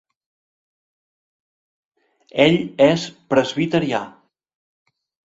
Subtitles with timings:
[2.45, 2.57] Ell
[2.87, 3.05] és
[3.35, 4.01] presbiterià.